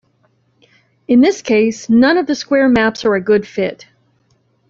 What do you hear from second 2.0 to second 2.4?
of the